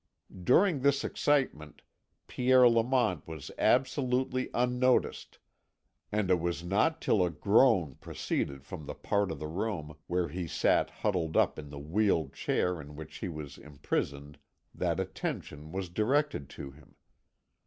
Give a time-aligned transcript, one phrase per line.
[0.43, 1.83] During this excitement
[2.25, 5.37] Pierre Lamont was absolutely unnoticed,
[6.11, 10.29] and it was not till a groan proceeded from the part of the room where
[10.29, 14.39] he sat huddled up in the wheeled chair in which he was imprisoned
[14.73, 16.95] that attention was directed to him.